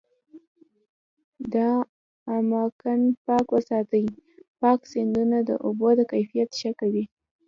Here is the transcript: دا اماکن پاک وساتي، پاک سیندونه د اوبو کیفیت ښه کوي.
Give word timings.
دا 1.53 1.69
اماکن 2.37 3.01
پاک 3.25 3.47
وساتي، 3.55 4.05
پاک 4.59 4.79
سیندونه 4.91 5.37
د 5.49 5.51
اوبو 5.65 5.89
کیفیت 6.11 6.49
ښه 6.59 6.71
کوي. 6.79 7.03